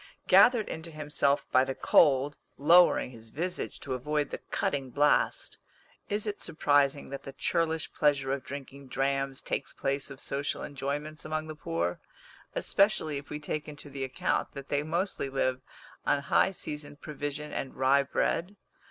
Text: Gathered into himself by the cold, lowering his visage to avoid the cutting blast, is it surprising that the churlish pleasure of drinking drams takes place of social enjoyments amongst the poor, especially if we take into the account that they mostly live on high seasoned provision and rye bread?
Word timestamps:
Gathered 0.25 0.67
into 0.67 0.89
himself 0.89 1.45
by 1.51 1.63
the 1.63 1.75
cold, 1.75 2.35
lowering 2.57 3.11
his 3.11 3.29
visage 3.29 3.79
to 3.81 3.93
avoid 3.93 4.31
the 4.31 4.39
cutting 4.49 4.89
blast, 4.89 5.59
is 6.09 6.25
it 6.25 6.41
surprising 6.41 7.09
that 7.09 7.21
the 7.21 7.33
churlish 7.33 7.93
pleasure 7.93 8.33
of 8.33 8.43
drinking 8.43 8.87
drams 8.87 9.43
takes 9.43 9.71
place 9.73 10.09
of 10.09 10.19
social 10.19 10.63
enjoyments 10.63 11.23
amongst 11.23 11.49
the 11.49 11.55
poor, 11.55 11.99
especially 12.55 13.17
if 13.17 13.29
we 13.29 13.39
take 13.39 13.67
into 13.67 13.91
the 13.91 14.03
account 14.03 14.53
that 14.53 14.69
they 14.69 14.81
mostly 14.81 15.29
live 15.29 15.61
on 16.03 16.19
high 16.19 16.51
seasoned 16.51 16.99
provision 16.99 17.53
and 17.53 17.75
rye 17.75 18.01
bread? 18.01 18.55